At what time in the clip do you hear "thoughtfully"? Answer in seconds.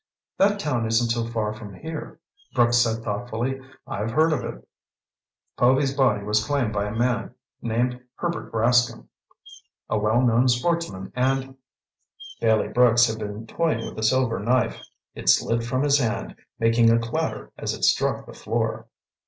3.03-3.61